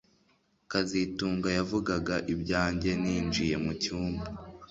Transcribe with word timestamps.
kazitunga 0.71 1.49
yavugaga 1.57 2.15
ibyanjye 2.33 2.91
ninjiye 3.01 3.55
mucyumba 3.63 4.23